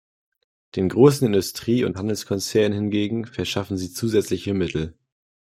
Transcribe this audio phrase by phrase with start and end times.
[0.75, 4.97] Den großen Industrie- und Handelskonzernen hingegen verschaffen sie zusätzliche Mittel.